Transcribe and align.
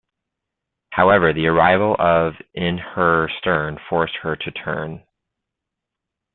However, 0.89 1.31
the 1.31 1.45
arrival 1.45 1.95
of 1.99 2.33
in 2.55 2.79
her 2.79 3.29
stern 3.37 3.77
forced 3.87 4.15
her 4.23 4.35
to 4.35 4.49
turn. 4.49 5.03